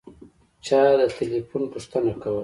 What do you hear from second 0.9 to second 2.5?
د تیلیفون پوښتنه کوله.